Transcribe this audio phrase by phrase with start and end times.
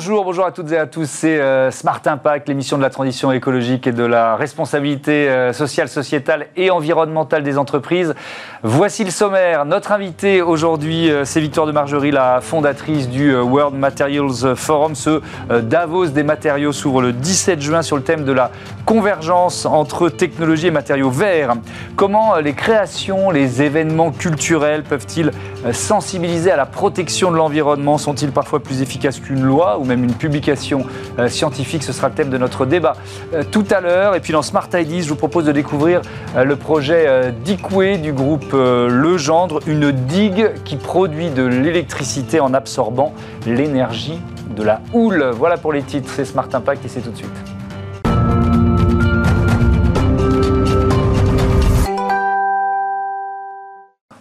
[0.00, 1.04] Bonjour, bonjour à toutes et à tous.
[1.04, 5.90] C'est euh, Smart Impact, l'émission de la transition écologique et de la responsabilité euh, sociale,
[5.90, 8.14] sociétale et environnementale des entreprises.
[8.62, 9.66] Voici le sommaire.
[9.66, 14.94] Notre invité aujourd'hui, euh, c'est Victoire de Margerie, la fondatrice du World Materials Forum.
[14.94, 18.50] Ce Davos des matériaux s'ouvre le 17 juin sur le thème de la
[18.86, 21.56] convergence entre technologie et matériaux verts.
[21.96, 25.30] Comment les créations, les événements culturels peuvent-ils
[25.72, 27.98] sensibiliser à la protection de l'environnement?
[27.98, 30.86] Sont-ils parfois plus efficaces qu'une loi même une publication
[31.18, 31.82] euh, scientifique.
[31.82, 32.94] Ce sera le thème de notre débat
[33.34, 34.14] euh, tout à l'heure.
[34.14, 36.00] Et puis dans Smart Ideas, je vous propose de découvrir
[36.36, 43.12] euh, le projet Dicoué du groupe Legendre, une digue qui produit de l'électricité en absorbant
[43.46, 44.20] l'énergie
[44.56, 45.30] de la houle.
[45.34, 47.59] Voilà pour les titres, c'est Smart Impact et c'est tout de suite.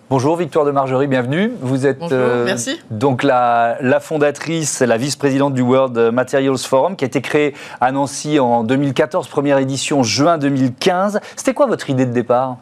[0.09, 1.51] Bonjour Victoire de Margerie, bienvenue.
[1.61, 2.57] Vous êtes euh,
[2.89, 8.39] donc la, fondatrice, la vice-présidente du World Materials Forum qui a été créé à Nancy
[8.39, 11.19] en 2014, première édition juin 2015.
[11.35, 12.57] C'était quoi votre idée de départ?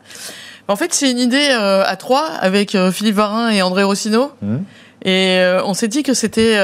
[0.67, 4.33] En fait, c'est une idée euh, à trois avec euh, Philippe Varin et André Rossino.
[4.41, 4.57] Hmm.
[5.05, 6.57] Et on s'est dit que c'était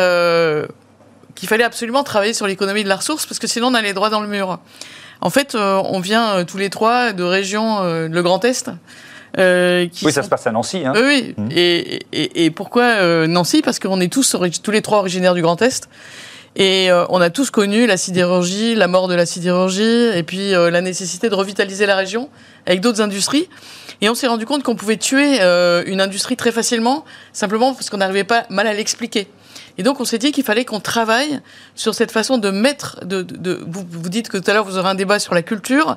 [1.34, 4.10] qu'il fallait absolument travailler sur l'économie de la ressource parce que sinon on allait droit
[4.10, 4.60] dans le mur.
[5.22, 8.70] En fait, on vient tous les trois de régions, le Grand Est.
[9.40, 10.84] Euh, oui, ça se passe à Nancy.
[10.86, 10.94] Hein.
[10.96, 11.50] Oui, mmh.
[11.52, 13.62] et, et, pourquoi euh, Nancy?
[13.62, 15.90] Parce qu'on est tous, tous les trois originaires du Grand Est.
[16.56, 20.52] Et euh, on a tous connu la sidérurgie, la mort de la sidérurgie, et puis
[20.52, 22.30] la nécessité de revitaliser la région
[22.68, 23.50] avec d'autres industries.
[24.02, 25.40] Et on s'est rendu compte qu'on pouvait tuer
[25.88, 29.28] une industrie très facilement, simplement parce qu'on n'arrivait pas mal à l'expliquer.
[29.78, 31.40] Et donc, on s'est dit qu'il fallait qu'on travaille
[31.76, 33.04] sur cette façon de mettre.
[33.06, 35.42] De, de, vous, vous, dites que tout à l'heure, vous aurez un débat sur la
[35.42, 35.96] culture,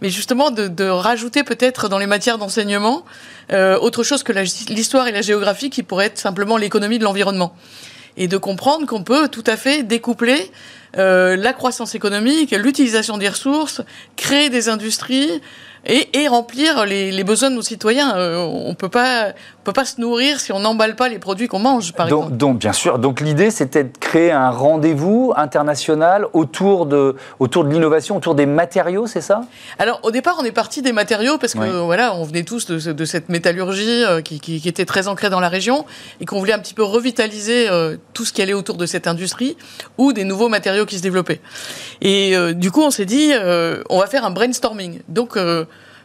[0.00, 3.04] mais justement de, de rajouter peut-être dans les matières d'enseignement
[3.52, 7.54] euh, autre chose que l'histoire et la géographie qui pourrait être simplement l'économie de l'environnement.
[8.16, 10.50] Et de comprendre qu'on peut tout à fait découpler
[10.96, 13.82] euh, la croissance économique, l'utilisation des ressources,
[14.16, 15.40] créer des industries,
[15.86, 18.16] et, remplir les, besoins de nos citoyens.
[18.16, 19.32] Euh, on peut pas,
[19.64, 22.36] peut pas se nourrir si on n'emballe pas les produits qu'on mange, par donc, exemple.
[22.36, 22.98] Donc, bien sûr.
[22.98, 28.46] Donc, l'idée, c'était de créer un rendez-vous international autour de, autour de l'innovation, autour des
[28.46, 29.42] matériaux, c'est ça?
[29.78, 33.04] Alors, au départ, on est parti des matériaux parce que, voilà, on venait tous de,
[33.04, 35.86] cette métallurgie euh, qui, était très ancrée dans la région
[36.20, 39.06] et qu'on voulait un petit peu revitaliser euh, tout ce qui allait autour de cette
[39.06, 39.56] industrie
[39.96, 41.40] ou des nouveaux matériaux qui se développaient.
[42.02, 43.32] Et du coup, on s'est dit,
[43.88, 45.00] on va faire un brainstorming.
[45.08, 45.38] Donc,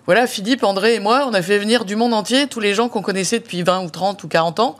[0.06, 2.90] voilà, Philippe, André et moi, on a fait venir du monde entier tous les gens
[2.90, 4.78] qu'on connaissait depuis 20 ou 30 ou 40 ans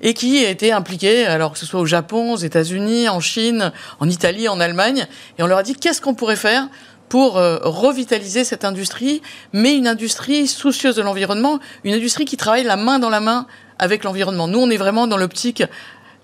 [0.00, 4.08] et qui étaient impliqués, alors que ce soit au Japon, aux États-Unis, en Chine, en
[4.08, 5.06] Italie, en Allemagne,
[5.38, 6.68] et on leur a dit qu'est-ce qu'on pourrait faire
[7.08, 9.20] pour euh, revitaliser cette industrie,
[9.52, 13.46] mais une industrie soucieuse de l'environnement, une industrie qui travaille la main dans la main
[13.78, 14.48] avec l'environnement.
[14.48, 15.62] Nous, on est vraiment dans l'optique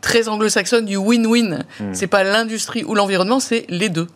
[0.01, 1.65] très anglo-saxonne du win-win.
[1.81, 1.93] Hmm.
[1.93, 4.07] C'est pas l'industrie ou l'environnement, c'est les deux.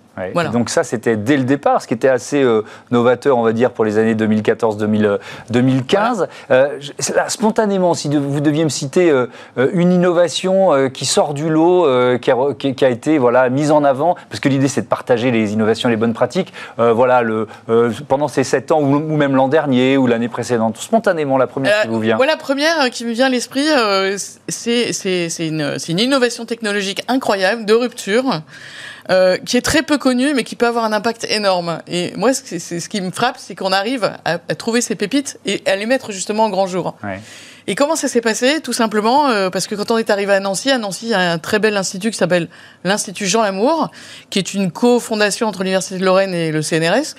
[0.53, 3.71] Donc ça, c'était dès le départ, ce qui était assez euh, novateur, on va dire,
[3.71, 5.19] pour les années 2014-2015.
[5.53, 6.19] Euh,
[6.51, 6.81] euh,
[7.29, 9.13] spontanément, si vous deviez me citer
[9.57, 11.87] une innovation qui sort du lot,
[12.19, 12.31] qui
[12.85, 15.97] a, été voilà, mise en avant, parce que l'idée, c'est de partager les innovations, les
[15.97, 17.47] bonnes pratiques, voilà, le,
[18.09, 20.77] pendant ces sept ans, ou, même l'an dernier, ou l'année précédente.
[20.77, 22.17] Spontanément, la première qui vous vient.
[22.17, 23.67] Voilà, la première qui me vient à l'esprit,
[24.49, 28.43] c'est une, une innovation technologique incroyable, de rupture.
[29.11, 31.83] Euh, qui est très peu connu, mais qui peut avoir un impact énorme.
[31.89, 35.61] Et moi, c'est ce qui me frappe, c'est qu'on arrive à, trouver ces pépites et
[35.67, 36.95] à les mettre justement en grand jour.
[37.67, 40.41] Et comment ça s'est passé Tout simplement euh, parce que quand on est arrivé à
[40.41, 42.49] Nancy, à Nancy, il y a un très bel institut qui s'appelle
[42.85, 43.91] l'Institut Jean Lamour,
[44.31, 47.15] qui est une co-fondation entre l'Université de Lorraine et le CNRS.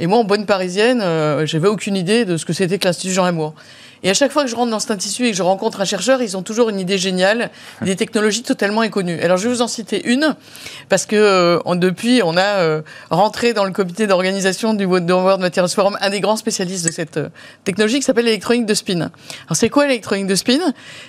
[0.00, 3.12] Et moi, en bonne parisienne, euh, j'avais aucune idée de ce que c'était que l'Institut
[3.12, 3.54] Jean Lamour.
[4.02, 5.84] Et à chaque fois que je rentre dans cet institut et que je rencontre un
[5.84, 7.50] chercheur, ils ont toujours une idée géniale,
[7.82, 9.20] des technologies totalement inconnues.
[9.20, 10.36] Alors je vais vous en citer une,
[10.88, 15.70] parce que euh, depuis, on a euh, rentré dans le comité d'organisation du World Materials
[15.70, 17.28] Forum un des grands spécialistes de cette euh,
[17.64, 19.00] technologie qui s'appelle l'électronique de spin.
[19.00, 19.10] Alors
[19.52, 20.58] c'est quoi l'électronique de spin?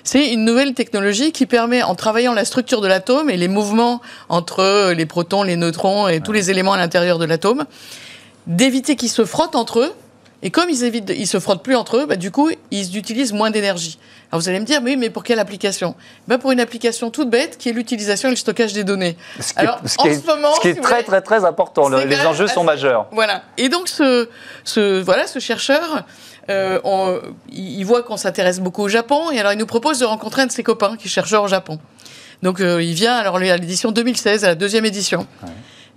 [0.03, 4.01] C'est une nouvelle technologie qui permet, en travaillant la structure de l'atome et les mouvements
[4.29, 7.65] entre les protons, les neutrons et tous les éléments à l'intérieur de l'atome,
[8.47, 9.93] d'éviter qu'ils se frottent entre eux
[10.41, 13.33] et comme ils évitent, ils se frottent plus entre eux, bah, du coup, ils utilisent
[13.33, 13.99] moins d'énergie.
[14.31, 15.95] Alors vous allez me dire, oui, mais pour quelle application?
[16.27, 19.17] Bah, Pour une application toute bête qui est l'utilisation et le stockage des données.
[19.39, 21.89] Ce qui Alors, est, ce en ce moment, ce qui est très, très, très important.
[21.89, 23.07] les enjeux sont majeurs.
[23.11, 23.43] Voilà.
[23.57, 24.29] Et donc, ce,
[24.63, 26.03] ce, voilà, ce chercheur,
[26.49, 27.19] euh, on,
[27.51, 30.47] il voit qu'on s'intéresse beaucoup au Japon, et alors il nous propose de rencontrer un
[30.47, 31.79] de ses copains qui est chercheur au Japon.
[32.43, 35.27] Donc, euh, il vient alors à l'édition 2016, à la deuxième édition.
[35.43, 35.49] Ouais.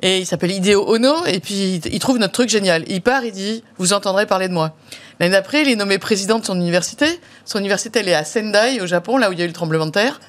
[0.03, 2.85] Et il s'appelle Hideo Ono, et puis il trouve notre truc génial.
[2.89, 4.75] Il part, il dit, vous entendrez parler de moi.
[5.21, 7.07] L'année d'après, il est nommé président de son université.
[7.45, 9.53] Son université, elle est à Sendai, au Japon, là où il y a eu le
[9.53, 10.21] tremblement de terre.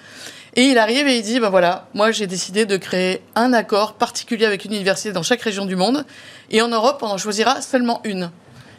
[0.55, 3.93] Et il arrive et il dit, ben voilà, moi j'ai décidé de créer un accord
[3.93, 6.05] particulier avec une université dans chaque région du monde.
[6.51, 8.29] Et en Europe, on en choisira seulement une.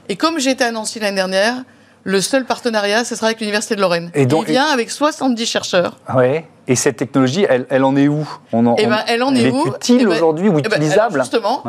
[0.09, 1.65] Et comme j'ai été à Nancy l'année dernière,
[2.05, 4.11] le seul partenariat, ce sera avec l'Université de Lorraine.
[4.15, 5.99] Et donc, il vient avec 70 chercheurs.
[6.15, 6.47] Ouais.
[6.69, 9.51] Et cette technologie, elle, elle en est où on en, eh ben, Elle en est,
[9.51, 11.63] où est utile eh ben, aujourd'hui ou eh ben, utilisable Justement,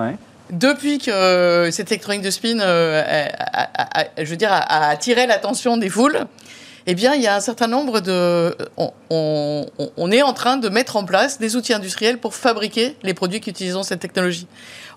[0.51, 3.25] depuis que cette électronique de spin, euh,
[4.17, 6.25] je veux dire, a attiré l'attention des foules,
[6.87, 8.55] eh bien, il y a un certain nombre de.
[9.09, 13.39] On, est en train de mettre en place des outils industriels pour fabriquer les produits
[13.39, 14.47] qui utilisent cette technologie.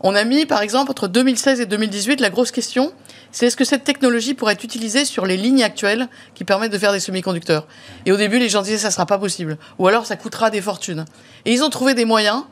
[0.01, 2.93] On a mis, par exemple, entre 2016 et 2018, la grosse question,
[3.33, 6.79] c'est est-ce que cette technologie pourrait être utilisée sur les lignes actuelles qui permettent de
[6.79, 7.67] faire des semi-conducteurs?
[8.05, 10.51] Et au début, les gens disaient ça ne sera pas possible, ou alors ça coûtera
[10.51, 11.07] des fortunes.
[11.47, 12.45] Et ils ont trouvé des moyens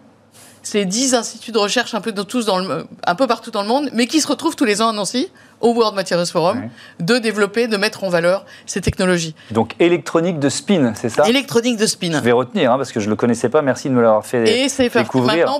[0.67, 3.88] c'est 10 instituts de recherche un peu, tous dans un peu partout dans le monde,
[3.93, 5.31] mais qui se retrouvent tous les ans à Nancy,
[5.66, 6.68] au World Materials Forum,
[7.00, 9.34] de développer, de mettre en valeur ces technologies.
[9.50, 11.28] Donc électronique de spin, c'est ça?
[11.28, 12.12] Électronique de spin.
[12.12, 14.24] Je vais retenir, hein, parce que je ne le connaissais pas, merci de me l'avoir
[14.24, 15.50] fait Et c'est découvrir.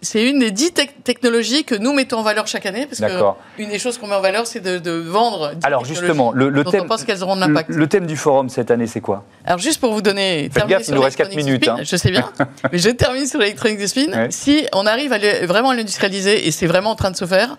[0.00, 3.78] c'est une des 10 technologies que nous mettons en valeur chaque année, parce qu'une des
[3.80, 5.52] choses qu'on met en valeur, c'est de, vendre.
[5.64, 7.70] Alors justement, le, thème, on pense qu'elles auront de l'impact.
[7.70, 9.24] Le, thème du forum cette année, c'est quoi?
[9.44, 10.48] Alors juste pour vous donner...
[10.52, 11.66] Faites gaffe, il nous reste 4 minutes.
[11.66, 11.78] Hein.
[11.82, 12.30] Je sais bien,
[12.72, 14.28] mais je termine sur l'électronique de spin.
[14.30, 17.56] Si on arrive à vraiment à l'industrialiser, et c'est vraiment en train de se faire,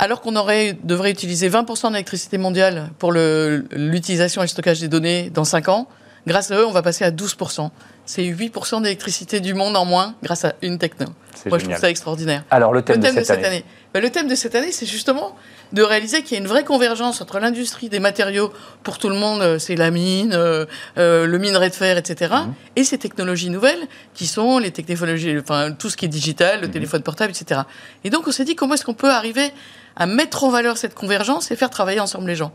[0.00, 5.28] alors qu'on aurait, devrait utiliser 20% d'électricité mondiale pour l'utilisation et le stockage des données
[5.28, 5.88] dans 5 ans,
[6.26, 7.68] grâce à eux, on va passer à 12%.
[8.06, 11.06] C'est 8% d'électricité du monde en moins grâce à une techno.
[11.46, 12.44] Moi, je trouve ça extraordinaire.
[12.50, 13.62] Alors, le thème, de, cette année,
[13.92, 15.36] ben, Le thème de cette année, c'est justement
[15.72, 19.14] de réaliser qu'il y a une vraie convergence entre l'industrie des matériaux pour tout le
[19.14, 20.64] monde, euh, c'est la mine, euh,
[20.98, 22.54] euh, le minerai de fer, etc., mhm.
[22.74, 26.66] et ces technologies nouvelles qui sont les technologies, enfin tout ce qui est digital, le
[26.66, 26.72] mhm.
[26.72, 27.60] téléphone portable, etc.
[28.02, 29.52] Et donc on s'est dit comment est-ce qu'on peut arriver
[29.96, 32.52] à mettre en valeur cette convergence et faire travailler ensemble les gens.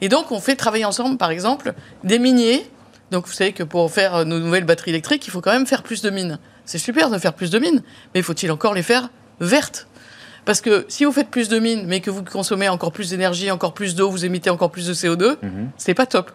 [0.00, 1.74] Et donc, on fait travailler ensemble, par exemple,
[2.04, 2.68] des miniers.
[3.10, 5.82] Donc, vous savez que pour faire nos nouvelles batteries électriques, il faut quand même faire
[5.82, 6.38] plus de mines.
[6.64, 7.82] C'est super de faire plus de mines,
[8.14, 9.10] mais faut-il encore les faire
[9.40, 9.88] vertes?
[10.44, 13.50] Parce que si vous faites plus de mines, mais que vous consommez encore plus d'énergie,
[13.50, 15.70] encore plus d'eau, vous émettez encore plus de CO2, mhm.
[15.76, 16.30] c'est pas top.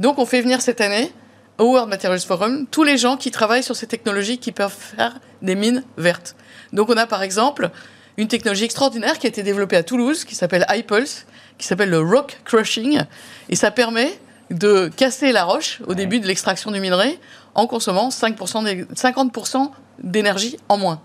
[0.00, 1.12] Donc on fait venir cette année
[1.58, 5.18] au World Materials Forum tous les gens qui travaillent sur ces technologies qui peuvent faire
[5.42, 6.36] des mines vertes.
[6.72, 7.70] Donc on a par exemple
[8.18, 11.24] une technologie extraordinaire qui a été développée à Toulouse, qui s'appelle iPulse,
[11.56, 13.00] qui s'appelle le rock crushing,
[13.48, 14.18] et ça permet
[14.50, 17.18] de casser la roche au début de l'extraction du minerai
[17.54, 19.70] en consommant 5% 50%
[20.02, 21.00] d'énergie en moins.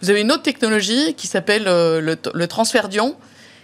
[0.00, 3.16] Vous avez une autre technologie qui s'appelle euh, le, le transfert d'ion,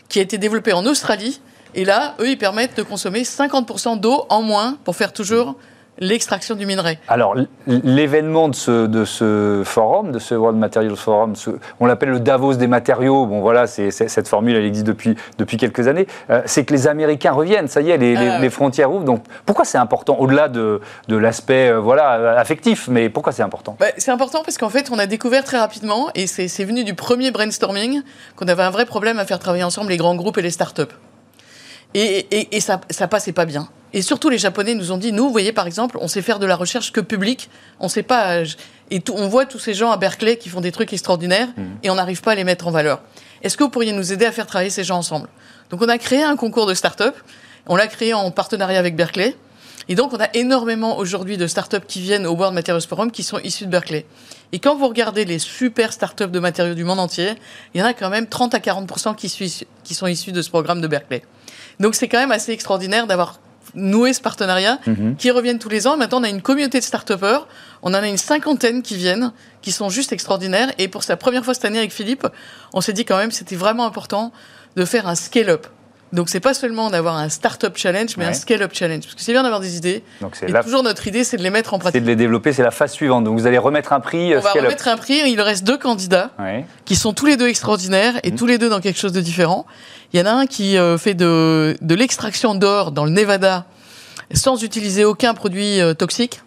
[0.08, 1.40] qui a été développée en Australie,
[1.74, 5.56] et là, eux, ils permettent de consommer 50% d'eau en moins pour faire toujours
[5.98, 6.98] l'extraction du minerai.
[7.08, 7.34] Alors,
[7.66, 11.34] l'événement de ce, de ce forum, de ce World Materials Forum,
[11.80, 13.26] on l'appelle le Davos des matériaux.
[13.26, 16.06] Bon, voilà, c'est, cette formule, elle existe depuis, depuis quelques années.
[16.30, 18.50] Euh, c'est que les Américains reviennent, ça y est, les, les, ah.
[18.50, 19.04] frontières ouvrent.
[19.04, 23.76] Donc, pourquoi c'est important, au-delà de, de l'aspect euh, voilà, affectif, mais pourquoi c'est important?
[23.78, 26.84] Bah, C'est important parce qu'en fait, on a découvert très rapidement, et c'est, c'est venu
[26.84, 28.02] du premier brainstorming,
[28.36, 30.82] qu'on avait un vrai problème à faire travailler ensemble les grands groupes et les startups.
[31.94, 33.68] Et, et, et ça, ça passait pas bien.
[33.92, 36.38] Et surtout, les Japonais nous ont dit, nous, vous voyez, par exemple, on sait faire
[36.38, 37.50] de la recherche que publique,
[37.80, 38.38] on sait pas...
[38.38, 38.46] Euh,
[38.90, 41.62] et on voit tous ces gens à Berkeley qui font des trucs extraordinaires mmh.
[41.82, 43.00] et on n'arrive pas à les mettre en valeur.
[43.42, 45.28] Est-ce que vous pourriez nous aider à faire travailler ces gens ensemble?
[45.70, 47.16] Donc on a créé un concours de start-up,
[47.66, 49.34] on l'a créé en partenariat avec Berkeley,
[49.88, 53.22] et donc on a énormément aujourd'hui de start-up qui viennent au World Materials Forum qui
[53.22, 54.04] sont issus de Berkeley.
[54.52, 57.32] Et quand vous regardez les super start-up de matériaux du monde entier,
[57.74, 60.50] il y en a quand même 30 à 40 qui, qui sont issus de ce
[60.50, 61.22] programme de Berkeley.
[61.80, 63.40] Donc c'est quand même assez extraordinaire d'avoir
[63.74, 65.16] nouer ce partenariat, mhm.
[65.16, 65.96] qui reviennent tous les ans.
[65.96, 67.46] Maintenant, on a une communauté de start-upers.
[67.82, 69.32] On en a une cinquantaine qui viennent,
[69.62, 70.72] qui sont juste extraordinaires.
[70.78, 72.26] Et pour sa première fois cette année avec Philippe,
[72.72, 74.32] on s'est dit quand même c'était vraiment important
[74.76, 75.66] de faire un scale-up.
[76.12, 79.04] Donc c'est pas seulement d'avoir un startup challenge, mais un scale-up challenge.
[79.04, 80.02] Parce que c'est bien d'avoir des idées.
[80.20, 82.00] Donc et toujours notre idée, c'est de les mettre en pratique.
[82.00, 83.24] C'est de les développer, c'est la phase suivante.
[83.24, 84.34] Donc vous allez remettre un prix.
[84.34, 85.20] Euh, on va remettre un prix.
[85.26, 86.30] Il reste deux candidats
[86.84, 88.36] qui sont tous les deux extraordinaires et mhm.
[88.36, 89.66] tous les deux dans quelque chose de différent.
[90.12, 93.64] Il y en a un qui euh, fait de, de l'extraction d'or dans le Nevada
[94.34, 96.42] sans utiliser aucun produit euh, toxique.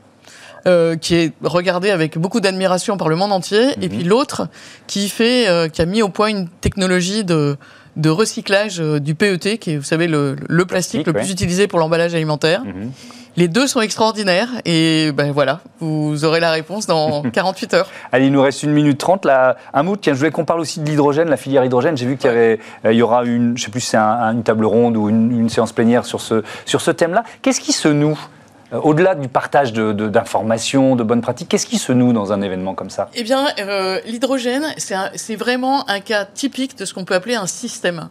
[0.67, 3.89] Euh, qui est regardé avec beaucoup d'admiration par le monde entier, et mhm.
[3.89, 4.47] puis l'autre
[4.87, 7.55] qui fait, euh, qui a mis au point une technologie de,
[7.95, 11.79] de recyclage du PET, qui est, vous savez, le, le plastique, le plus utilisé pour
[11.79, 12.63] l'emballage alimentaire.
[12.63, 12.91] Mhm.
[13.37, 17.89] Les deux sont extraordinaires et ben voilà, vous aurez la réponse dans 48 heures.
[18.13, 19.25] Allez, il nous reste une minute trente.
[19.25, 21.97] Là, un mot, tiens, je voulais qu'on parle aussi de l'hydrogène, la filière hydrogène.
[21.97, 23.97] J'ai vu qu'il y, avait, euh, il y aura une, je sais plus si c'est
[23.97, 27.23] une table ronde ou une, séance plénière sur ce, sur ce thème-là.
[27.41, 28.34] Qu'est-ce qui se noue euh,
[28.71, 32.89] au-delà du partage d'informations, de, bonnes pratiques, qu'est-ce qui se noue dans un événement comme
[32.89, 33.09] ça?
[33.13, 37.47] Eh bien, euh, l'hydrogène, c'est vraiment un cas typique de ce qu'on peut appeler un
[37.47, 38.09] système.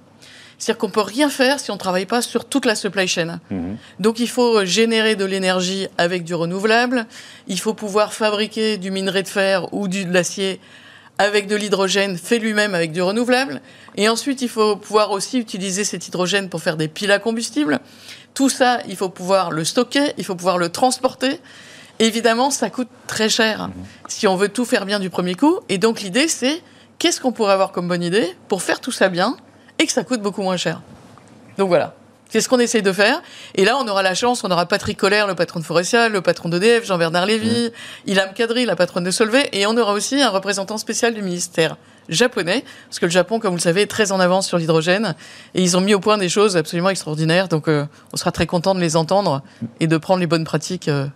[0.59, 3.41] C'est-à-dire qu'on peut rien faire si on ne travaille pas sur toute la supply chain.
[3.51, 3.77] Mhm.
[3.99, 7.07] Donc il faut générer de l'énergie avec du renouvelable,
[7.49, 10.61] il faut pouvoir fabriquer du minerai de fer ou du, de l'acier
[11.19, 13.61] avec de l'hydrogène fait lui-même avec du renouvelable.
[13.97, 17.79] Et ensuite, il faut pouvoir aussi utiliser cet hydrogène pour faire des piles à combustible.
[18.35, 21.41] Tout ça, il faut pouvoir le stocker, il faut pouvoir le transporter.
[22.01, 23.71] Évidemment, ça coûte très cher
[24.09, 25.61] si on veut tout faire bien du premier coup.
[25.69, 26.61] Et donc l'idée, c'est
[26.99, 29.37] qu'est-ce qu'on pourrait avoir comme bonne idée pour faire tout ça bien
[29.79, 30.83] et que ça coûte beaucoup moins cher.
[31.59, 31.95] Donc voilà.
[32.29, 33.23] C'est ce qu'on essaye de faire.
[33.55, 36.21] Et là, on aura la chance, on aura Patrick Colère, le patron de Forestial, le
[36.21, 38.11] patron d'EDF, Jean-Bernard Lévy, mmh.
[38.11, 41.77] Ilham Kadri, la patronne de Solvay, et on aura aussi un représentant spécial du ministère
[42.09, 45.15] japonais, parce que le Japon, comme vous le savez, est très en avance sur l'hydrogène,
[45.55, 47.49] et ils ont mis au point des choses absolument extraordinaires.
[47.49, 49.43] Donc, euh, on sera très content de les entendre
[49.81, 51.07] et de prendre les bonnes pratiques euh,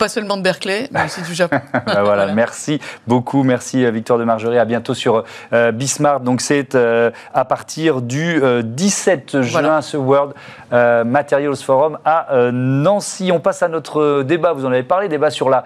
[0.00, 1.60] pas seulement de Berkeley, mais aussi du Japon.
[1.86, 4.58] Bah voilà, merci beaucoup, merci euh, Victor de Margerie.
[4.58, 6.22] À bientôt sur euh, Bismarck.
[6.22, 10.32] Donc c'est euh, à partir du 17 juin ce World
[10.70, 13.30] Materials Forum à Nancy.
[13.32, 14.52] On passe à notre débat.
[14.52, 15.64] Vous en avez parlé, débat sur la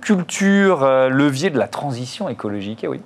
[0.00, 2.80] culture, levier de la transition écologique.
[2.82, 3.00] Eh oui.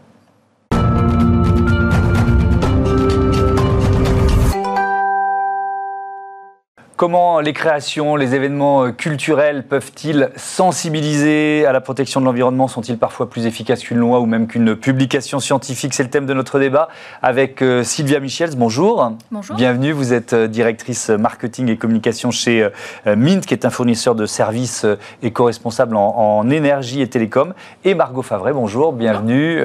[6.96, 12.68] Comment les créations, les événements euh, culturels peuvent-ils sensibiliser à la protection de l'environnement?
[12.68, 15.92] Sont-ils parfois plus efficaces qu'une loi ou même qu'une publication scientifique?
[15.92, 16.88] C'est le thème de notre débat
[17.20, 18.56] avec euh, Sylvia Michels.
[18.56, 19.12] Bonjour.
[19.30, 19.56] Bonjour.
[19.56, 19.92] Bienvenue.
[19.92, 22.66] Vous êtes euh, directrice marketing et communication chez
[23.04, 24.86] Mint, qui est un fournisseur de services
[25.22, 27.52] éco-responsable en, énergie et télécom.
[27.84, 28.92] Et Margot Favret, bonjour.
[28.92, 29.60] Bienvenue,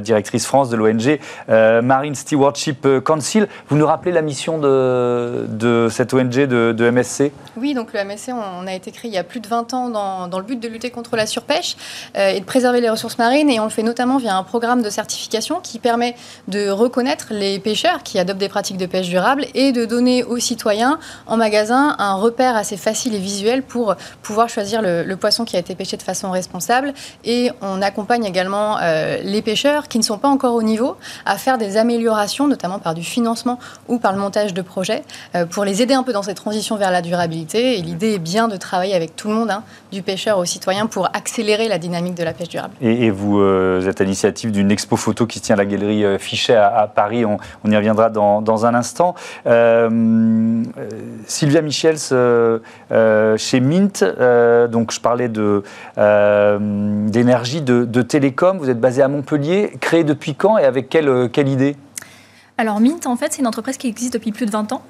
[0.00, 1.18] directrice France de l'ONG
[1.82, 3.48] Marine Stewardship Council.
[3.68, 8.04] Vous nous rappelez la mission de, de cette ONG de de MSC Oui, donc le
[8.04, 10.60] MSC, on a été créé il y a plus de 20 ans dans, le but
[10.60, 11.76] de lutter contre la surpêche
[12.16, 13.50] euh, et de préserver les ressources marines.
[13.50, 16.14] Et on le fait notamment via un programme de certification qui permet
[16.48, 20.38] de reconnaître les pêcheurs qui adoptent des pratiques de pêche durable et de donner aux
[20.38, 25.56] citoyens en magasin un repère assez facile et visuel pour pouvoir choisir le, poisson qui
[25.56, 26.92] a été pêché de façon responsable.
[27.24, 31.38] Et on accompagne également euh, les pêcheurs qui ne sont pas encore au niveau à
[31.38, 35.02] faire des améliorations, notamment par du financement ou par le montage de projets,
[35.34, 37.78] euh, pour les aider un peu dans cette transition vers la durabilité.
[37.78, 40.86] Et l'idée est bien de travailler avec tout le monde, hein, du pêcheur au citoyen,
[40.86, 42.74] pour accélérer la dynamique de la pêche durable.
[42.80, 46.04] Et, vous euh, êtes à l'initiative d'une expo photo qui se tient à la galerie
[46.04, 47.24] euh, Fichet à, Paris.
[47.24, 47.38] On,
[47.70, 49.14] y reviendra dans, un instant.
[49.46, 50.64] Euh,
[51.26, 54.04] Sylvia Michels, chez Mint,
[54.70, 55.28] donc je parlais
[57.08, 58.58] d'énergie, de, de, télécom.
[58.58, 59.76] Vous êtes basé à Montpellier.
[59.80, 61.76] Créé depuis quand et avec quelle, quelle idée?
[62.58, 64.82] Alors Mint, en fait, c'est une entreprise qui existe depuis plus de 20 ans,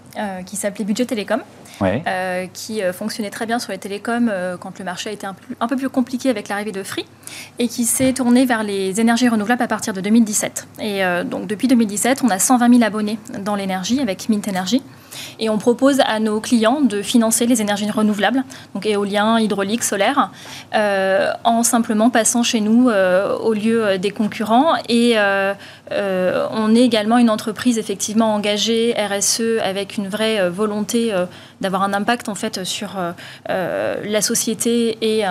[0.47, 1.43] qui s'appelait Budget Télécom.
[1.83, 5.37] Euh, qui euh, fonctionnait très bien sur les télécoms euh, quand le marché était un,
[5.61, 7.05] un, peu plus compliqué avec l'arrivée de Free,
[7.59, 10.69] et qui s'est tourné vers les énergies renouvelables à partir de 2017.
[10.81, 14.83] Et donc depuis 2017, on a 120 000 abonnés dans l'énergie avec Mint Energy.
[15.39, 18.45] Et on propose à nos clients de financer les énergies renouvelables,
[18.75, 20.31] donc éolien, hydraulique, solaire,
[20.75, 24.75] euh, en simplement passant chez nous euh, au lieu des concurrents.
[24.89, 25.55] Et euh,
[26.51, 31.13] on est également une entreprise effectivement engagée RSE avec une vraie volonté
[31.61, 32.97] d'avoir un impact en fait sur
[33.49, 35.25] la société et,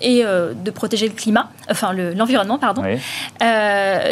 [0.00, 2.82] et de protéger le climat, enfin l'environnement, pardon.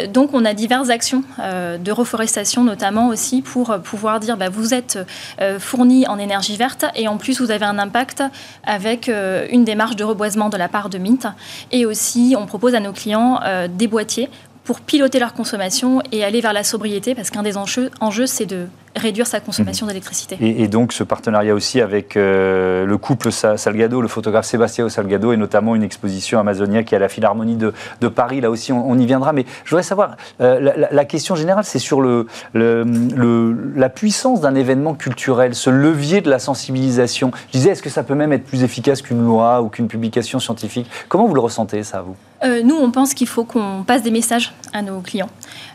[0.09, 4.99] donc on a diverses actions de reforestation notamment aussi pour pouvoir dire bah, vous êtes
[5.41, 6.85] euh, fourni en énergie verte.
[6.95, 8.23] Et en plus vous avez un impact
[8.63, 11.27] avec euh, une démarche de reboisement de la part de Mint.
[11.71, 14.29] Et aussi on propose à nos clients euh, des boîtiers
[14.63, 17.89] pour piloter leur consommation et aller vers la sobriété parce qu'un des enjeux
[18.27, 20.37] c'est de réduire sa consommation d'électricité.
[20.39, 25.37] Et, donc ce partenariat aussi avec euh, le couple Salgado, le photographe Sébastien Salgado, et
[25.37, 27.73] notamment une exposition amazonienne qui est à la Philharmonie de,
[28.07, 29.33] Paris, là aussi on, y viendra.
[29.33, 34.93] Mais je voudrais savoir, euh, la, question générale, c'est sur le, la puissance d'un événement
[34.95, 37.31] culturel, ce levier de la sensibilisation.
[37.47, 40.39] Je disais, est-ce que ça peut même être plus efficace qu'une loi ou qu'une publication
[40.39, 40.89] scientifique?
[41.07, 42.15] Comment vous le ressentez, ça, vous?
[42.43, 45.29] Euh, Nous, on pense qu'il faut qu'on passe des messages à nos clients.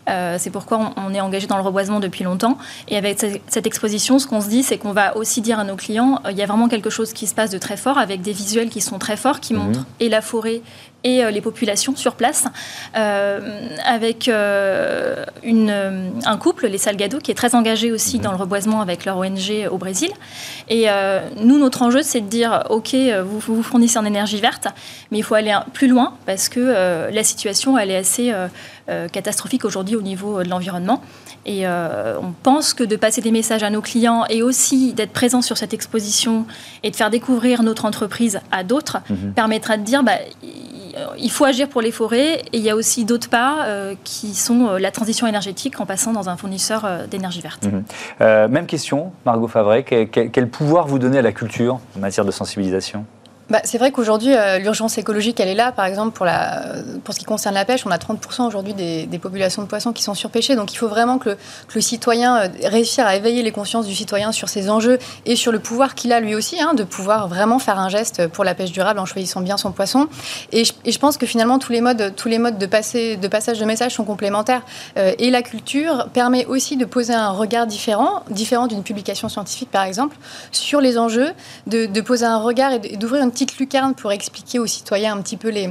[0.06, 2.58] C'est pourquoi on, est engagé dans le reboisement depuis longtemps.
[2.88, 5.76] Et avec cette exposition, ce qu'on se dit, c'est qu'on va aussi dire à nos
[5.76, 8.22] clients, euh, il y a vraiment quelque chose qui se passe de très fort, avec
[8.22, 9.60] des visuels qui sont très forts, qui mhm.
[9.60, 10.62] montrent et la forêt
[11.04, 12.46] et euh, les populations sur place,
[12.96, 18.24] euh, avec une, un couple, les Salgado, qui est très engagé aussi mhm.
[18.24, 20.10] dans le reboisement avec leur ONG au Brésil.
[20.68, 20.86] Et
[21.40, 24.68] nous, notre enjeu, c'est de dire, OK, vous vous fournissez en énergie verte,
[25.10, 28.32] mais il faut aller plus loin parce que la situation, elle est assez
[29.12, 31.02] catastrophique aujourd'hui au niveau de l'environnement.
[31.46, 35.12] Et euh, on pense que de passer des messages à nos clients et aussi d'être
[35.12, 36.46] présent sur cette exposition
[36.82, 39.34] et de faire découvrir notre entreprise à d'autres mhm.
[39.34, 40.18] permettra de dire bah,
[41.18, 43.66] il faut agir pour les forêts et il y a aussi d'autres pas
[44.04, 47.66] qui sont la transition énergétique en passant dans un fournisseur d'énergie verte.
[47.66, 48.50] Mhm.
[48.50, 53.04] même question, Margot Favret, quel pouvoir vous donnez à la culture en matière de sensibilisation?
[53.50, 55.70] Bah, c'est vrai qu'aujourd'hui, euh, l'urgence écologique, elle est là.
[55.70, 56.62] Par exemple, pour, la,
[57.04, 60.02] pour ce qui concerne la pêche, on a 30% aujourd'hui des, populations de poissons qui
[60.02, 60.56] sont surpêchées.
[60.56, 63.86] Donc il faut vraiment que le, que le citoyen euh, réussisse à éveiller les consciences
[63.86, 66.84] du citoyen sur ces enjeux et sur le pouvoir qu'il a lui aussi hein, de
[66.84, 70.08] pouvoir vraiment faire un geste pour la pêche durable en choisissant bien son poisson.
[70.52, 73.58] Et je, pense que finalement, tous les modes, tous les modes de, passer, de passage
[73.58, 74.62] de message sont complémentaires.
[74.96, 79.70] Euh, et la culture permet aussi de poser un regard différent, différent d'une publication scientifique
[79.70, 80.16] par exemple,
[80.50, 81.32] sur les enjeux,
[81.66, 85.20] de, de poser un regard et d'ouvrir une petite lucarne pour expliquer aux citoyens un
[85.20, 85.68] petit peu les,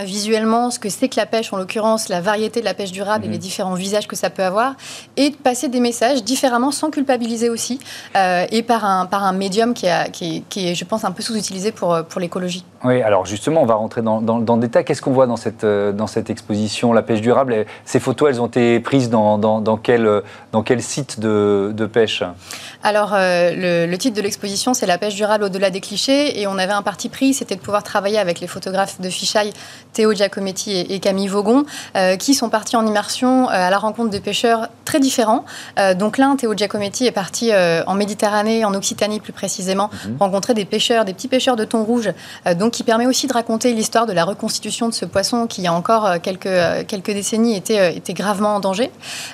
[0.00, 3.24] visuellement ce que c'est que la pêche, en l'occurrence la variété de la pêche durable
[3.24, 3.40] et les mhm.
[3.40, 4.74] différents visages que ça peut avoir,
[5.16, 7.78] et de passer des messages différemment sans culpabiliser aussi,
[8.16, 11.22] euh, et par un, par un médium qui, a, qui, est, je pense, un peu
[11.22, 12.64] sous-utilisé pour, pour l'écologie.
[12.84, 14.84] Oui, alors justement, on va rentrer dans, dans, dans le détail.
[14.84, 18.40] Qu'est-ce qu'on voit dans cette, euh, dans cette exposition La pêche durable, ces photos, elles
[18.40, 20.22] ont été prises dans, dans quel,
[20.52, 22.24] dans quel site de, de pêche?
[22.84, 26.58] Alors, euh, le, titre de l'exposition, c'est La pêche durable au-delà des clichés, et on
[26.58, 29.52] avait un parti pris, c'était de pouvoir travailler avec les photographes de Fichaille
[29.92, 31.64] Théo Giacometti et, Camille Vaugon,
[31.96, 35.44] euh, qui sont partis en immersion euh, à la rencontre de pêcheurs très différents.
[35.78, 37.52] Euh, donc l'un, Théo Giacometti, est parti
[37.86, 40.16] en Méditerranée, en Occitanie plus précisément, mhm.
[40.18, 42.10] rencontrer des pêcheurs, des petits pêcheurs de thon rouge,
[42.58, 45.64] donc qui permet aussi de raconter l'histoire de la reconstitution de ce poisson qui, il
[45.64, 48.90] y a encore quelques, quelques décennies, était, était gravement en danger.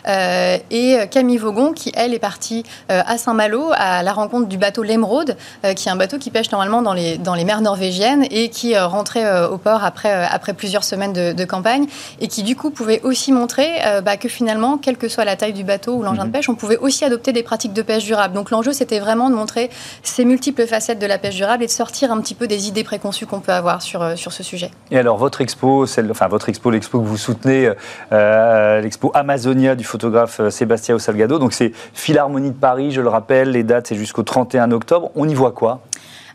[0.06, 5.36] et Camille Vaugon, qui, elle, est partie à Saint-Malo à la rencontre du bateau l'Emeraude,
[5.74, 8.76] qui est un bateau qui pêche normalement dans les, dans les mers norvégiennes et qui
[8.78, 11.86] rentrait au port après, après plusieurs semaines de, campagne,
[12.20, 15.36] et qui du coup pouvait aussi montrer euh, bah, que finalement, quelle que soit la
[15.36, 16.32] taille du bateau ou l'engin de mhm.
[16.32, 18.34] pêche, on pouvait aussi adopter des pratiques de pêche durable.
[18.34, 19.70] Donc l'enjeu, c'était vraiment de montrer
[20.02, 22.84] ces multiples facettes de la pêche durable et de sortir un petit peu des idées
[22.84, 24.70] préconçues qu'on peut avoir sur, euh, sur ce sujet.
[24.90, 27.70] Et alors, votre expo, celle, enfin votre expo, l'expo que vous soutenez,
[28.12, 33.50] euh, l'expo Amazonia du photographe Sébastien Salgado, donc c'est Philharmonie de Paris, je le rappelle,
[33.52, 35.10] les dates c'est jusqu'au 31 octobre.
[35.14, 35.80] On y voit quoi?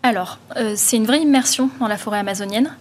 [0.06, 0.38] Alors,
[0.76, 2.76] c'est une vraie immersion dans la forêt amazonienne.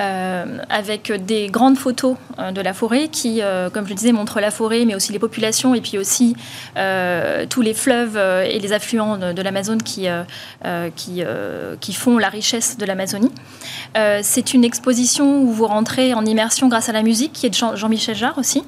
[0.00, 4.12] Euh, avec des grandes photos euh, de la forêt qui, euh, comme je le disais,
[4.12, 6.36] montrent la forêt, mais aussi les populations et puis aussi
[7.50, 10.06] tous les fleuves et les affluents de, l'Amazone qui,
[10.94, 11.22] qui,
[11.80, 13.32] qui, font la richesse de l'Amazonie.
[14.22, 17.76] c'est une exposition où vous rentrez en immersion grâce à la musique, qui est de
[17.76, 18.62] Jean-Michel Jarre aussi,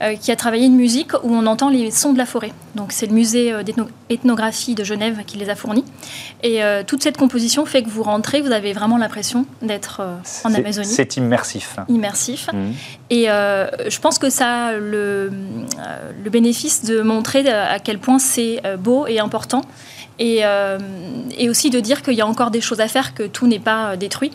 [0.00, 0.18] mhm.
[0.18, 2.52] qui a travaillé une musique où on entend les sons de la forêt.
[2.74, 3.52] Donc c'est le musée
[4.08, 5.84] d'ethnographie de Genève qui les a fournis.
[6.42, 10.02] Et toute cette composition fait que vous rentrez, vous avez vraiment l'impression d'être
[10.44, 10.94] en Amazonie.
[10.94, 11.76] C'est immersif.
[11.88, 12.48] Immersif.
[12.52, 12.72] Mmh.
[13.10, 17.98] Et euh, je pense que ça a le, euh, le, bénéfice de montrer à quel
[17.98, 19.62] point c'est euh, beau et important.
[20.18, 20.42] Et,
[21.36, 23.58] et, aussi de dire qu'il y a encore des choses à faire, que tout n'est
[23.58, 24.30] pas détruit,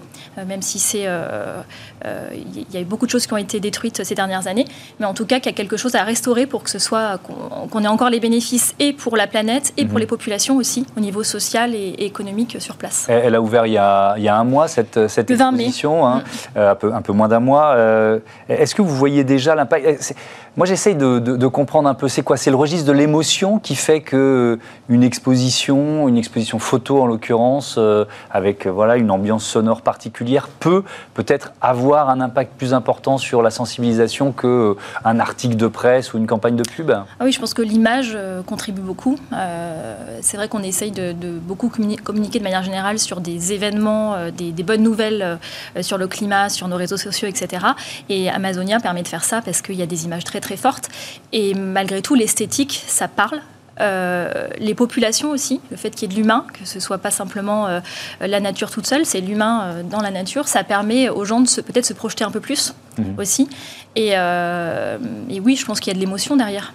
[0.45, 1.07] même si c'est
[2.03, 4.65] il y a eu beaucoup de choses qui ont été détruites ces dernières années,
[4.99, 7.19] mais en tout cas qu'il y a quelque chose à restaurer pour que ce soit
[7.71, 10.01] qu'on ait encore les bénéfices et pour la planète et pour mmh.
[10.01, 13.07] les populations aussi au niveau social et, économique sur place.
[13.09, 16.23] Elle a ouvert il y a, il y a un mois cette, cette exposition, hein,
[16.55, 16.59] mmh.
[16.59, 17.75] un, peu, un peu moins d'un mois.
[18.49, 20.13] Est-ce que vous voyez déjà l'impact
[20.57, 22.35] moi, j'essaye de, comprendre un peu, c'est quoi?
[22.35, 24.57] C'est le registre de l'émotion qui fait que
[24.89, 30.16] une exposition, une exposition photo en l'occurrence, euh, avec voilà une ambiance sonore particulière,
[30.59, 34.75] peut peut-être avoir un impact plus important sur la sensibilisation qu'un euh,
[35.19, 36.91] article de presse ou une campagne de pub?
[36.91, 39.17] Ah oui, je pense que l'image euh, contribue beaucoup.
[40.21, 44.83] c'est vrai qu'on essaye de, beaucoup communiquer de manière générale sur des événements, des, bonnes
[44.83, 45.39] nouvelles
[45.81, 47.65] sur le climat, sur nos réseaux sociaux, etc.
[48.09, 50.89] Et Amazonia permet de faire ça parce qu'il y a des images très très forte.
[51.31, 53.41] Et malgré tout, l'esthétique, ça parle.
[53.79, 57.11] Euh, les populations aussi, le fait qu'il y ait de l'humain, que ce soit pas
[57.11, 57.79] simplement euh,
[58.19, 61.61] la nature toute seule, c'est l'humain euh, dans la nature, ça permet aux gens de
[61.61, 63.15] peut-être se projeter un peu plus mhm.
[63.17, 63.49] aussi.
[63.95, 66.73] Et, et, oui, je pense qu'il y a de l'émotion derrière.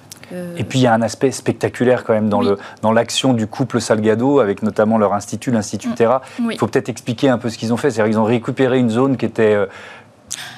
[0.57, 3.47] Et puis il y a un aspect spectaculaire quand même dans le dans l'action du
[3.47, 5.95] couple Salgado avec notamment leur institut, l'Institut mm.
[5.95, 6.23] Terra.
[6.51, 7.91] Il faut peut-être expliquer un peu ce qu'ils ont fait.
[7.91, 9.55] C'est-à-dire qu'ils ont récupéré une zone qui était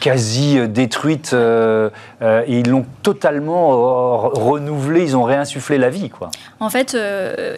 [0.00, 1.90] quasi euh, détruite euh,
[2.22, 6.10] euh, et ils l'ont totalement renouvelée, ils ont réinsufflé la vie.
[6.10, 6.30] Quoi.
[6.60, 6.96] En fait,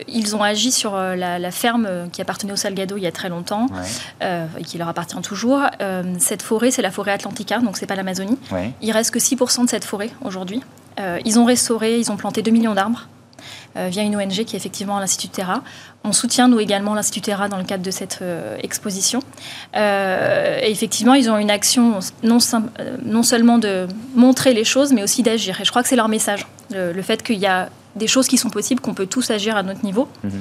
[0.08, 3.66] ils ont agi sur la, ferme qui appartenait au Salgado il y a très longtemps
[4.20, 5.60] et qui leur appartient toujours.
[6.18, 8.38] cette forêt, c'est la forêt Atlantica, donc c'est pas l'Amazonie.
[8.80, 10.62] Il reste que 6% de cette forêt aujourd'hui.
[11.24, 13.06] ils ont restauré, ils ont planté 2 millions d'arbres.
[13.76, 15.62] Euh, via une ONG qui est effectivement l'Institut Terra.
[16.04, 19.20] On soutient, nous également, l'Institut Terra dans le cadre de cette euh, exposition.
[19.76, 22.38] Euh, et effectivement, ils ont une action non,
[23.04, 25.60] non, seulement de montrer les choses, mais aussi d'agir.
[25.60, 26.46] Et je crois que c'est leur message.
[26.70, 29.62] Le, fait qu'il y a des choses qui sont possibles, qu'on peut tous agir à
[29.62, 30.08] notre niveau.
[30.24, 30.32] Mhm.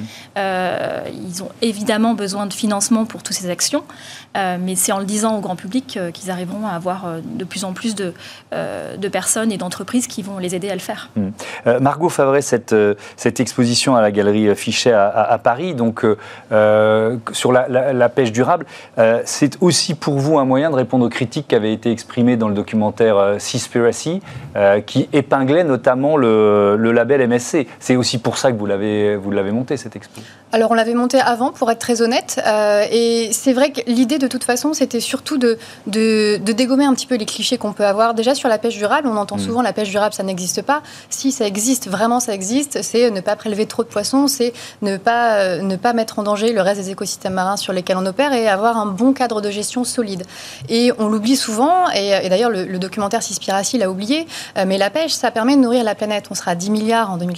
[1.28, 3.84] ils ont évidemment besoin de financement pour toutes ces actions,
[4.36, 7.74] mais c'est en le disant au grand public qu'ils arriveront à avoir de plus en
[7.74, 8.14] plus de,
[8.52, 11.10] de personnes et d'entreprises qui vont les aider à le faire.
[11.16, 11.80] Mhm.
[11.80, 12.76] Margot Favret, cette,
[13.16, 16.06] cette exposition à la galerie Fichet à, Paris, donc
[17.32, 18.66] sur la, la, pêche durable,
[19.26, 22.50] c'est aussi pour vous un moyen de répondre aux critiques qui avaient été exprimées dans
[22.50, 24.22] le documentaire Seaspiracy,
[24.86, 27.45] qui épinglait notamment le, le label MSC.
[27.80, 30.94] C'est aussi pour ça que vous l'avez, vous l'avez monté, cette expo Alors, on l'avait
[30.94, 32.42] monté avant, pour être très honnête.
[32.46, 36.94] Euh, et c'est vrai que l'idée, de toute façon, c'était surtout de, de, dégommer un
[36.94, 38.14] petit peu les clichés qu'on peut avoir.
[38.14, 39.40] Déjà, sur la pêche durable, on entend mm.
[39.40, 40.82] souvent la pêche durable, ça n'existe pas.
[41.10, 42.82] Si ça existe, vraiment, ça existe.
[42.82, 46.24] C'est ne pas prélever trop de poissons, c'est ne pas, euh, ne pas mettre en
[46.24, 49.42] danger le reste des écosystèmes marins sur lesquels on opère et avoir un bon cadre
[49.42, 50.24] de gestion solide.
[50.70, 54.28] Et on l'oublie souvent, et, d'ailleurs, le, documentaire Cispiracy l'a oublié,
[54.58, 56.26] euh, mais la pêche, ça permet de nourrir la planète.
[56.30, 57.35] On sera à 10 milliards en 2050.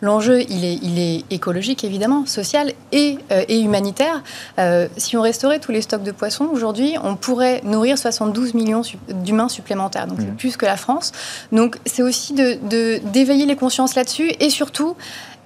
[0.00, 4.22] L'enjeu, il est, il est écologique, évidemment, social et, euh, et humanitaire.
[4.58, 8.82] Euh, si on restaurait tous les stocks de poissons, aujourd'hui, on pourrait nourrir 72 millions
[9.08, 10.06] d'humains supplémentaires.
[10.06, 10.36] Donc, c'est mmh.
[10.36, 11.12] plus que la France.
[11.52, 14.96] Donc, c'est aussi d'éveiller de, d'éveiller les consciences là-dessus et surtout,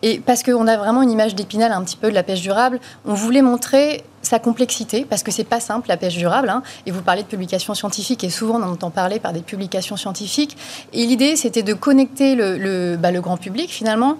[0.02, 2.80] et parce qu'on a vraiment une image d'épinal un petit peu de la pêche durable,
[3.04, 6.50] on voulait montrer sa complexité, parce que c'est pas simple la pêche durable.
[6.50, 6.62] Hein.
[6.86, 9.96] et vous parlez de publications scientifiques, et souvent on en entend parler par des publications
[9.96, 10.56] scientifiques.
[10.92, 14.18] Et l'idée, c'était de connecter le, bah, grand public finalement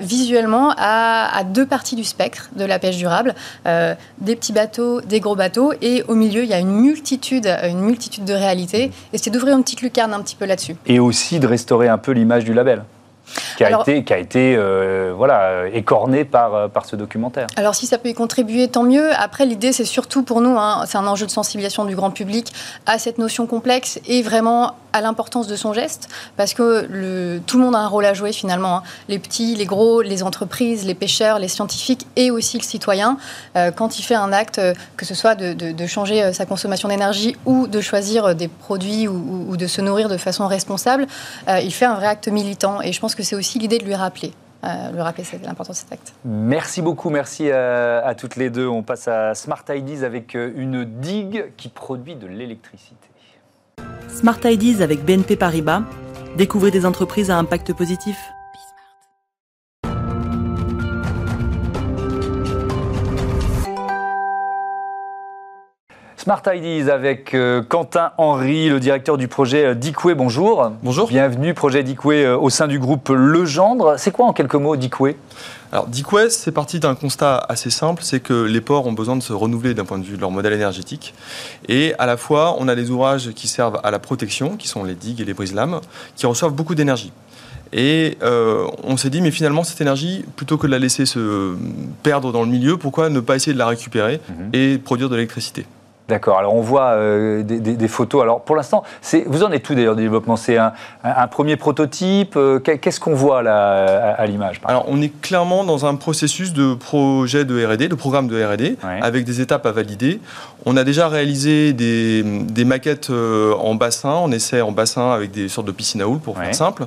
[0.00, 3.34] visuellement à, à, deux parties du spectre de la pêche durable,
[3.66, 7.46] euh, des petits bateaux, des gros bateaux, et au milieu, il y a une multitude,
[7.46, 8.90] une multitude de réalités.
[9.12, 10.76] Et c'est d'ouvrir une petite lucarne un petit peu là-dessus.
[10.86, 12.82] Et aussi de restaurer un peu l'image du label
[13.56, 17.46] qui a été, qui a été euh, voilà, écorné par, euh, par ce documentaire.
[17.56, 19.10] Alors si ça peut y contribuer, tant mieux.
[19.16, 22.52] Après, l'idée, c'est surtout pour nous, hein, c'est un enjeu de sensibilisation du grand public
[22.86, 27.58] à cette notion complexe et vraiment à l'importance de son geste, parce que le, tout
[27.58, 28.76] le monde a un rôle à jouer finalement.
[28.76, 28.82] Hein.
[29.08, 33.18] Les petits, les gros, les entreprises, les pêcheurs, les scientifiques et aussi le citoyen.
[33.56, 34.60] Euh, quand il fait un acte,
[34.96, 39.46] que ce soit de, de, changer sa consommation d'énergie ou de choisir des produits ou,
[39.48, 41.06] ou, de se nourrir de façon responsable,
[41.48, 42.80] il fait un vrai acte militant.
[42.80, 44.32] Et je pense que c'est aussi l'idée de lui rappeler.
[44.64, 46.14] Euh, lui rappeler l'importance de cet acte.
[46.24, 48.66] Merci beaucoup, merci à, toutes les deux.
[48.66, 52.96] On passe à Smart IDs avec euh, une digue qui produit de l'électricité.
[54.08, 55.82] Smart IDs avec BNP Paribas.
[56.38, 58.16] Découvrez des entreprises à impact positif.
[66.24, 70.14] Smart Ideas avec euh, Quentin Henry, le directeur du projet euh, Dickway.
[70.14, 70.72] Bonjour.
[70.82, 71.06] Bonjour.
[71.06, 73.96] Bienvenue, projet Dickway euh, au sein du groupe Legendre.
[73.98, 75.16] C'est quoi en quelques mots Dickway
[75.70, 79.22] alors, Dickway, c'est parti d'un constat assez simple, c'est que les ports ont besoin de
[79.24, 81.14] se renouveler d'un point de vue de leur modèle énergétique.
[81.68, 84.84] Et à la fois, on a des ouvrages qui servent à la protection, qui sont
[84.84, 85.80] les digues et les brise-lames,
[86.14, 87.12] qui reçoivent beaucoup d'énergie.
[87.72, 88.16] Et
[88.84, 91.56] on s'est dit, mais finalement, cette énergie, plutôt que de la laisser se
[92.04, 94.50] perdre dans le milieu, pourquoi ne pas essayer de la récupérer mhm.
[94.52, 95.66] et produire de l'électricité?
[96.06, 96.38] D'accord.
[96.38, 98.22] Alors on voit euh, des, photos.
[98.22, 98.84] Alors pour l'instant,
[99.26, 100.36] vous en êtes tout d'ailleurs du développement?
[100.36, 100.72] C'est un,
[101.30, 102.36] premier prototype.
[102.36, 106.74] Euh, qu'est-ce qu'on voit là à, l'image Alors on est clairement dans un processus de
[106.74, 110.20] projet de R&D, de programme de R&D, avec des étapes à valider.
[110.66, 114.12] On a déjà réalisé des, maquettes euh, en bassin.
[114.22, 116.86] On essaie en bassin avec des sortes de piscines à houle pour faire simple.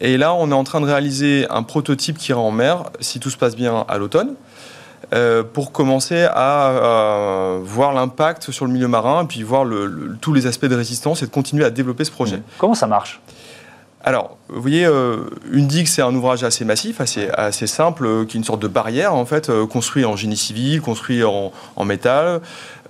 [0.00, 3.18] Et là, on est en train de réaliser un prototype qui ira en mer, si
[3.18, 4.34] tout se passe bien, à l'automne.
[5.12, 9.66] Euh, pour commencer à, voir l'impact sur le milieu marin, et puis voir
[10.22, 12.38] tous les aspects de résistance et de continuer à développer ce projet.
[12.38, 12.42] Mmh.
[12.56, 13.20] Comment ça marche?
[14.04, 15.18] Alors, vous voyez, euh,
[15.50, 18.62] une digue, c'est un ouvrage assez massif, assez, assez simple, euh, qui est une sorte
[18.62, 21.52] de barrière, en fait, construit en génie civil, construit en,
[21.84, 22.40] métal.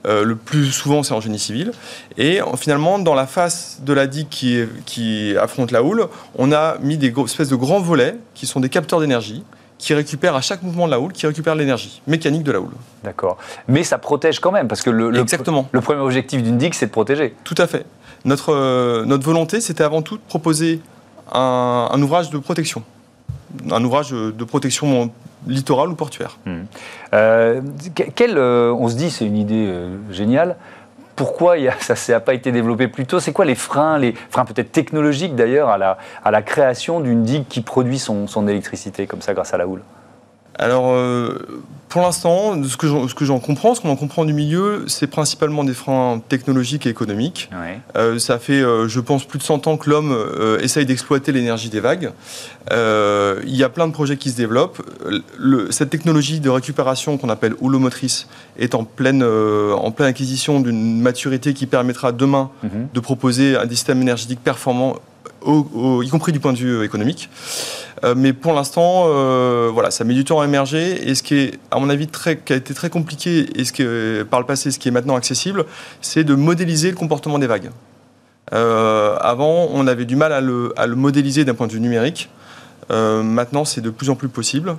[0.04, 1.72] le plus souvent, c'est en génie civil.
[2.18, 6.06] Et finalement, dans la face de la digue qui, qui affronte la houle,
[6.36, 9.42] on a mis des espèces de grands volets qui sont des capteurs d'énergie
[9.82, 12.70] qui récupère à chaque mouvement de la houle, qui récupère l'énergie mécanique de la houle.
[13.02, 13.36] D'accord.
[13.66, 15.68] Mais ça protège quand même, parce que le, Exactement.
[15.72, 17.34] le premier objectif d'une digue, c'est de protéger.
[17.42, 17.84] Tout à fait.
[18.24, 20.80] Notre, euh, notre volonté, c'était avant tout de proposer
[21.32, 22.84] un, ouvrage de protection.
[23.72, 25.10] Un ouvrage de protection
[25.48, 26.38] littorale ou portuaire.
[26.46, 26.60] Hmm.
[27.12, 27.60] Euh,
[28.14, 29.68] quel, euh, on se dit, c'est une idée
[30.12, 30.54] géniale
[31.16, 33.20] pourquoi ça n'a pas été développé plus tôt?
[33.20, 35.78] C'est quoi les freins, les freins peut-être technologiques d'ailleurs, à
[36.30, 39.82] la, création d'une digue qui produit son, son électricité comme ça grâce à la houle?
[40.58, 45.06] Alors, euh, pour l'instant, ce que j'en comprends, ce qu'on en comprend du milieu, c'est
[45.06, 47.50] principalement des freins technologiques et économiques.
[47.96, 50.16] Euh, ça fait, euh, je pense, plus de 100 ans que l'homme
[50.62, 52.10] essaye d'exploiter l'énergie des vagues.
[52.70, 54.80] il y a plein de projets qui se développent.
[55.68, 58.26] cette technologie de récupération qu'on appelle houlomotrice
[58.58, 62.88] est en pleine, en pleine acquisition d'une maturité qui permettra demain mhm.
[62.92, 64.96] de proposer un système énergétique performant
[65.46, 67.28] y compris du point de vue économique.
[68.16, 69.06] mais pour l'instant,
[69.72, 71.08] voilà, ça met du temps à émerger.
[71.08, 73.72] Et ce qui est, à mon avis, très, qui a été très compliqué, et ce
[73.72, 73.84] qui
[74.30, 75.64] par le passé, ce qui est maintenant accessible,
[76.00, 77.70] c'est de modéliser le comportement des vagues.
[78.50, 82.28] avant, on avait du mal à le, à le modéliser d'un point de vue numérique.
[82.90, 84.76] maintenant, c'est de plus en plus possible.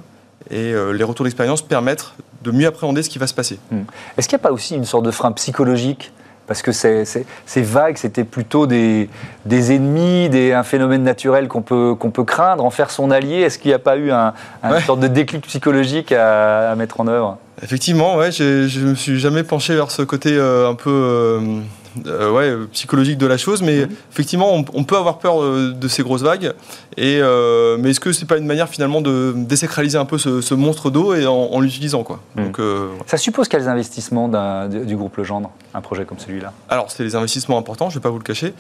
[0.51, 3.57] Et les retours d'expérience permettent de mieux appréhender ce qui va se passer.
[3.71, 3.83] Hmm.
[4.17, 6.11] Est-ce qu'il n'y a pas aussi une sorte de frein psychologique
[6.47, 7.25] parce que ces,
[7.57, 9.09] vagues, c'était plutôt des,
[9.45, 13.41] des, ennemis, des, un phénomène naturel qu'on peut, qu'on peut craindre, en faire son allié.
[13.41, 17.07] Est-ce qu'il n'y a pas eu un, une sorte de déclic psychologique à, mettre en
[17.07, 17.37] œuvre?
[17.61, 21.59] Effectivement, ouais, je ne me suis jamais penché vers ce côté euh, un peu euh,
[22.07, 23.95] euh, ouais, psychologique de la chose, mais mhm.
[24.11, 26.53] effectivement, on, peut avoir peur euh, de, ces grosses vagues.
[26.97, 30.53] Et, euh, mais est-ce que c'est pas une manière finalement de désacraliser un peu ce,
[30.53, 32.45] monstre d'eau et en, l'utilisant quoi mhm.
[32.45, 32.59] Donc,
[33.07, 34.29] Ça suppose quels investissements
[34.67, 36.53] du groupe Legendre, un projet comme celui-là?
[36.69, 38.53] Alors, c'est des investissements importants, je ne vais pas vous le cacher.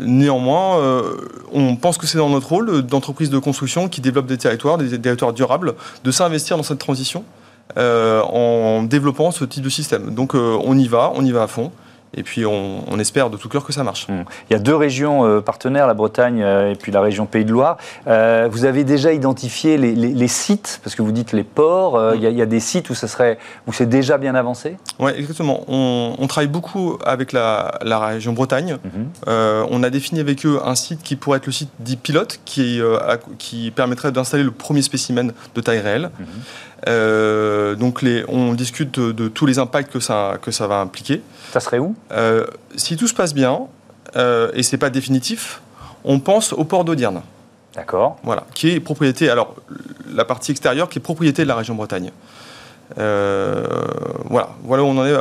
[0.00, 1.02] néanmoins,
[1.52, 5.00] on pense que c'est dans notre rôle d'entreprise de construction qui développe des territoires, des
[5.00, 7.24] territoires durables, de s'investir dans cette transition.
[7.76, 10.14] Euh, en développant ce type de système.
[10.14, 11.70] Donc euh, on y va, on y va à fond.
[12.12, 14.08] Et puis on, espère de tout cœur que ça marche.
[14.08, 14.24] Mmh.
[14.50, 17.52] Il y a deux régions euh, partenaires, la Bretagne et puis la région Pays de
[17.52, 17.76] Loire.
[18.04, 22.16] vous avez déjà identifié les, sites, parce que vous dites les ports, mmh.
[22.16, 24.76] il, y a, des sites où, ça serait, où c'est déjà bien avancé?
[24.98, 25.62] Oui, exactement.
[25.68, 28.78] On, travaille beaucoup avec la, région Bretagne.
[28.82, 29.30] Mmh.
[29.70, 32.80] on a défini avec eux un site qui pourrait être le site dit pilote, qui,
[33.38, 36.10] qui permettrait d'installer le premier spécimen de taille réelle.
[36.88, 41.22] Euh, donc les, on discute de, tous les impacts que ça, que ça va impliquer.
[41.52, 41.94] Ça serait où?
[42.12, 43.60] Euh, Si tout se passe bien,
[44.16, 45.60] euh, et c'est pas définitif,
[46.04, 47.22] on pense au port d'Audierne.
[47.74, 48.18] D'accord.
[48.22, 49.54] Voilà, qui est propriété, alors
[50.12, 52.10] la partie extérieure qui est propriété de la région Bretagne.
[52.98, 53.64] Euh,
[54.24, 55.14] voilà, voilà où on en est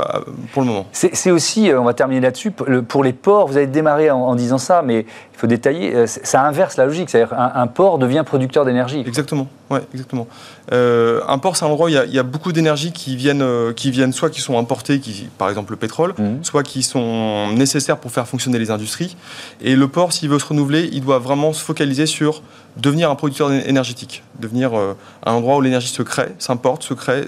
[0.54, 0.88] pour le moment.
[0.91, 4.82] C'est aussi, on va terminer là-dessus, pour les ports, vous avez démarré en, disant ça,
[4.82, 5.06] mais
[5.39, 9.04] faut détailler, ça inverse la logique, c'est-à-dire un, port devient producteur d'énergie.
[9.06, 10.28] Exactement, ouais, exactement.
[10.71, 13.73] Euh, un port, c'est un endroit où il y a, beaucoup d'énergie qui viennent, euh,
[13.73, 16.43] qui viennent soit qui sont importées, qui, par exemple le pétrole, mhm.
[16.43, 19.15] soit qui sont nécessaires pour faire fonctionner les industries.
[19.62, 22.41] Et le port, s'il veut se renouveler, il doit vraiment se focaliser sur
[22.78, 24.93] devenir un producteur énergétique, devenir euh,
[25.25, 27.25] un endroit où l'énergie se crée, s'importe, se crée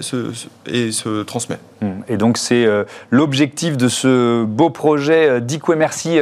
[0.66, 1.58] et se transmet.
[1.80, 2.04] Mhm.
[2.08, 2.66] Et donc c'est
[3.10, 5.40] l'objectif de ce beau projet.
[5.40, 6.18] Dico et merci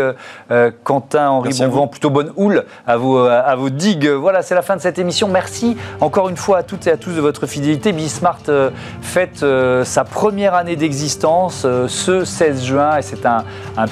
[0.84, 1.52] Quentin, Henri
[1.86, 4.08] Plutôt bonne houle à vos, vos digues.
[4.08, 5.28] Voilà, c'est la fin de cette émission.
[5.28, 7.92] Merci encore une fois à toutes et à tous de votre fidélité.
[7.92, 8.70] Bismart euh,
[9.02, 13.44] fête euh, sa première année d'existence euh, ce 16 juin et c'est un,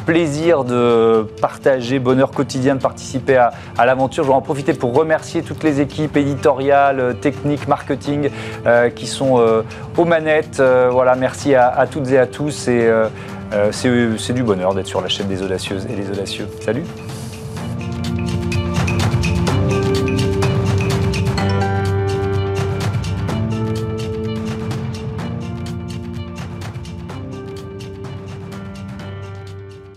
[0.07, 4.24] plaisir de partager, bonheur quotidien de participer à, l'aventure.
[4.24, 8.31] Je vais en profiter pour remercier toutes les équipes éditoriales, techniques, marketing
[8.94, 9.42] qui sont
[9.96, 10.62] aux manettes.
[10.90, 12.90] voilà, merci à, à, toutes et à tous et
[13.72, 16.46] c'est du bonheur d'être sur la chaîne des audacieuses et des audacieux.
[16.61, 16.85] Salut